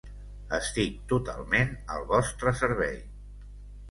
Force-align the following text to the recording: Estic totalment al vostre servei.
Estic 0.57 0.95
totalment 1.11 1.75
al 1.97 2.07
vostre 2.13 2.53
servei. 2.63 2.95